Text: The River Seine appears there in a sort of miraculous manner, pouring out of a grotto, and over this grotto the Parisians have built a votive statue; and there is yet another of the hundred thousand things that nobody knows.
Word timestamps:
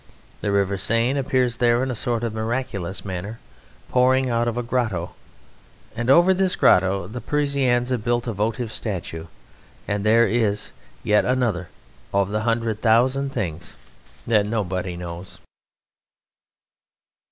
The 0.41 0.51
River 0.51 0.79
Seine 0.79 1.19
appears 1.19 1.57
there 1.57 1.83
in 1.83 1.91
a 1.91 1.93
sort 1.93 2.23
of 2.23 2.33
miraculous 2.33 3.05
manner, 3.05 3.37
pouring 3.87 4.31
out 4.31 4.47
of 4.47 4.57
a 4.57 4.63
grotto, 4.63 5.11
and 5.95 6.09
over 6.09 6.33
this 6.33 6.55
grotto 6.55 7.05
the 7.07 7.21
Parisians 7.21 7.91
have 7.91 8.03
built 8.03 8.25
a 8.25 8.33
votive 8.33 8.73
statue; 8.73 9.27
and 9.87 10.03
there 10.03 10.25
is 10.27 10.71
yet 11.03 11.23
another 11.23 11.69
of 12.15 12.31
the 12.31 12.39
hundred 12.41 12.81
thousand 12.81 13.31
things 13.31 13.75
that 14.25 14.47
nobody 14.47 14.97
knows. 14.97 15.37